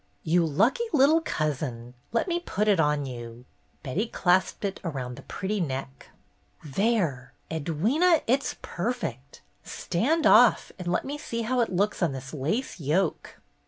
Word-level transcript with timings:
"You 0.23 0.43
lucky 0.47 0.85
little 0.93 1.21
cousin, 1.21 1.93
let 2.11 2.27
me 2.27 2.39
put 2.39 2.67
it 2.67 2.79
on 2.79 3.05
you!" 3.05 3.45
Betty 3.83 4.07
clasped 4.07 4.65
it 4.65 4.79
round 4.83 5.15
the 5.15 5.21
pretty 5.21 5.59
neck. 5.61 6.09
"There! 6.65 7.35
Edwyna, 7.51 8.23
it's 8.25 8.55
perfect! 8.63 9.43
Stand 9.63 10.25
off, 10.25 10.71
and 10.79 10.87
let 10.87 11.05
me 11.05 11.19
see 11.19 11.43
how 11.43 11.59
it 11.59 11.71
looks 11.71 12.01
on 12.01 12.13
this 12.13 12.33
lace 12.33 12.79
yoke." 12.79 13.35